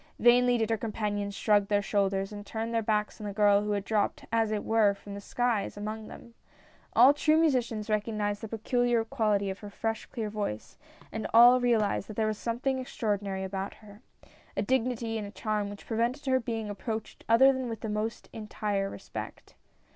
Vainly 0.17 0.57
did 0.57 0.71
her 0.71 0.79
compan 0.79 1.19
ions 1.19 1.35
shrug 1.35 1.67
their 1.67 1.83
shoulders 1.83 2.31
and 2.31 2.43
turn 2.43 2.71
their 2.71 2.81
backs 2.81 3.21
on 3.21 3.27
the 3.27 3.33
girl 3.33 3.61
who 3.61 3.73
had 3.73 3.85
dropped, 3.85 4.25
as 4.31 4.51
it 4.51 4.63
were, 4.63 4.95
from 4.95 5.13
the 5.13 5.21
skies, 5.21 5.77
among 5.77 6.07
them. 6.07 6.33
All 6.93 7.13
true 7.13 7.37
musicians 7.37 7.87
recognized 7.87 8.41
the 8.41 8.47
peculiar 8.47 9.05
quality 9.05 9.51
of 9.51 9.59
her 9.59 9.69
fre^h, 9.69 10.09
clear 10.09 10.31
voice, 10.31 10.79
and 11.11 11.27
all 11.35 11.61
realized 11.61 12.07
that 12.07 12.17
106 12.17 12.17
HER 12.17 12.33
FIRST 12.33 12.47
APPEARANCE. 12.47 12.63
there 12.63 12.79
was 12.81 12.81
sometliing 12.81 12.81
extraordinary 12.81 13.43
about 13.43 13.73
her— 13.75 14.01
a 14.57 14.63
dignity 14.63 15.19
and 15.19 15.27
a 15.27 15.29
charm 15.29 15.69
which 15.69 15.85
prevented 15.85 16.25
her 16.25 16.39
being 16.39 16.71
ap 16.71 16.81
proached 16.81 17.17
other 17.29 17.53
than 17.53 17.69
with 17.69 17.81
the 17.81 17.87
most 17.87 18.27
entire 18.33 18.89
respect. 18.89 19.53